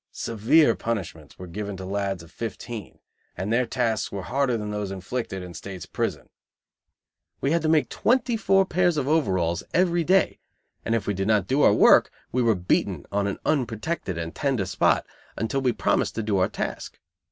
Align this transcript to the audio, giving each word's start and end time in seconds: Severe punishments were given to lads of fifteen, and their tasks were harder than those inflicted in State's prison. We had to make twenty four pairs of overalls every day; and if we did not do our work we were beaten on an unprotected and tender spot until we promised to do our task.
Severe 0.13 0.73
punishments 0.73 1.37
were 1.37 1.45
given 1.45 1.77
to 1.77 1.85
lads 1.85 2.23
of 2.23 2.31
fifteen, 2.31 2.97
and 3.37 3.53
their 3.53 3.67
tasks 3.67 4.11
were 4.11 4.23
harder 4.23 4.57
than 4.57 4.71
those 4.71 4.89
inflicted 4.89 5.43
in 5.43 5.53
State's 5.53 5.85
prison. 5.85 6.29
We 7.39 7.51
had 7.51 7.61
to 7.61 7.69
make 7.69 7.87
twenty 7.87 8.35
four 8.35 8.65
pairs 8.65 8.97
of 8.97 9.07
overalls 9.07 9.61
every 9.75 10.03
day; 10.03 10.39
and 10.83 10.95
if 10.95 11.05
we 11.05 11.13
did 11.13 11.27
not 11.27 11.45
do 11.45 11.61
our 11.61 11.71
work 11.71 12.09
we 12.31 12.41
were 12.41 12.55
beaten 12.55 13.05
on 13.11 13.27
an 13.27 13.37
unprotected 13.45 14.17
and 14.17 14.33
tender 14.33 14.65
spot 14.65 15.05
until 15.37 15.61
we 15.61 15.71
promised 15.71 16.15
to 16.15 16.23
do 16.23 16.39
our 16.39 16.49
task. 16.49 16.97